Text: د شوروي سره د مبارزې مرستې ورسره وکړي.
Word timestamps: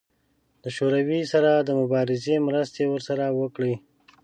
د 0.63 0.65
شوروي 0.75 1.21
سره 1.33 1.51
د 1.57 1.69
مبارزې 1.81 2.35
مرستې 2.47 2.83
ورسره 2.89 3.25
وکړي. 3.39 3.73